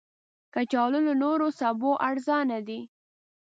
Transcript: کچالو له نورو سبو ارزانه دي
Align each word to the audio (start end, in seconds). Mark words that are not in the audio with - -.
کچالو 0.53 0.99
له 1.07 1.13
نورو 1.23 1.47
سبو 1.59 1.91
ارزانه 2.09 2.57
دي 2.67 2.79